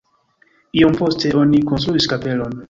[0.79, 2.59] Iom poste oni konstruis kapelon.